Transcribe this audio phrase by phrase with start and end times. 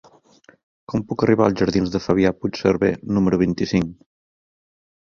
[0.93, 3.97] Com puc arribar als jardins de Fabià Puigserver número vint-i-cinc?